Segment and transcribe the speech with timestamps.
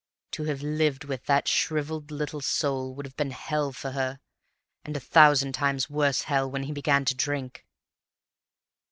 [0.31, 4.19] To have lived with that shrivelled little soul would have been hell for her;
[4.83, 7.67] and a thousand times worse hell when he began to drink.